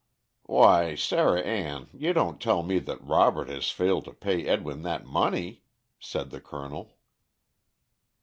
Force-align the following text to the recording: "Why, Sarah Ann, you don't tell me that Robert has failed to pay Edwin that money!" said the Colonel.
"Why, 0.47 0.95
Sarah 0.95 1.41
Ann, 1.41 1.87
you 1.93 2.11
don't 2.11 2.41
tell 2.41 2.63
me 2.63 2.79
that 2.79 3.03
Robert 3.05 3.49
has 3.49 3.69
failed 3.69 4.05
to 4.05 4.13
pay 4.13 4.47
Edwin 4.47 4.81
that 4.81 5.05
money!" 5.05 5.61
said 5.99 6.31
the 6.31 6.41
Colonel. 6.41 6.97